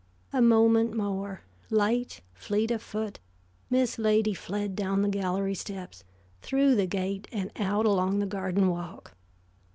A 0.33 0.41
moment 0.41 0.97
more, 0.97 1.43
light, 1.69 2.21
fleet 2.33 2.71
of 2.71 2.81
foot, 2.81 3.19
Miss 3.69 3.99
Lady 3.99 4.33
fled 4.33 4.75
down 4.75 5.03
the 5.03 5.07
gallery 5.07 5.53
steps, 5.53 6.03
through 6.41 6.73
the 6.73 6.87
gate 6.87 7.27
and 7.31 7.51
out 7.57 7.85
along 7.85 8.17
the 8.17 8.25
garden 8.25 8.69
walk. 8.69 9.13